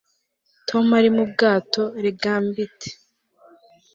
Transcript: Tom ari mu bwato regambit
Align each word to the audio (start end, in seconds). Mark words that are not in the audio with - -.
Tom 0.67 0.85
ari 0.99 1.09
mu 1.15 1.23
bwato 1.31 1.83
regambit 2.03 2.77